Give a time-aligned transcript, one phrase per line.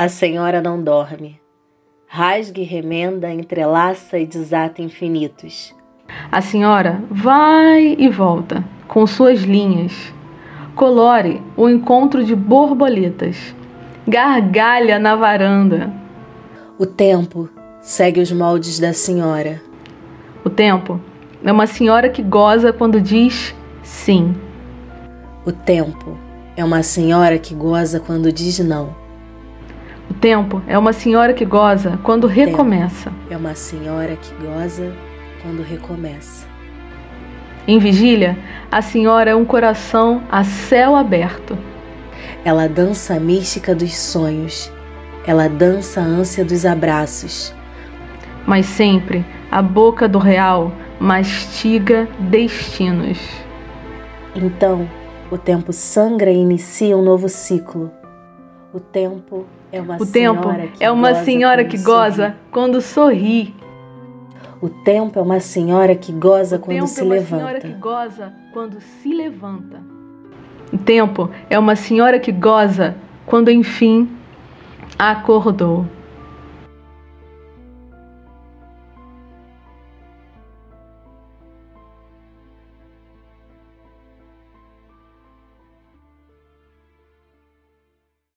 [0.00, 1.38] A senhora não dorme.
[2.06, 5.74] Rasga e remenda, entrelaça e desata infinitos.
[6.32, 9.92] A senhora vai e volta com suas linhas.
[10.74, 13.54] Colore o encontro de borboletas.
[14.08, 15.92] Gargalha na varanda.
[16.78, 17.50] O tempo
[17.82, 19.60] segue os moldes da senhora.
[20.42, 20.98] O tempo
[21.44, 24.34] é uma senhora que goza quando diz sim.
[25.44, 26.16] O tempo
[26.56, 29.09] é uma senhora que goza quando diz não.
[30.10, 33.12] O tempo é uma senhora que goza quando recomeça.
[33.30, 34.92] É uma senhora que goza
[35.40, 36.48] quando recomeça.
[37.68, 38.36] Em vigília,
[38.72, 41.56] a senhora é um coração a céu aberto.
[42.44, 44.72] Ela dança a mística dos sonhos.
[45.24, 47.54] Ela dança a ânsia dos abraços.
[48.44, 53.20] Mas sempre a boca do real mastiga destinos.
[54.34, 54.90] Então,
[55.30, 57.99] o tempo sangra e inicia um novo ciclo.
[58.72, 62.24] O tempo é uma o tempo senhora que é uma goza senhora quando que goza
[62.26, 62.34] sorri.
[62.52, 63.54] quando sorri.
[64.62, 67.36] O tempo é uma senhora que goza O quando tempo se é uma levanta.
[67.36, 69.80] senhora que goza quando se levanta.
[70.72, 72.94] O tempo é uma senhora que goza
[73.26, 74.08] quando enfim
[74.98, 75.86] acordou.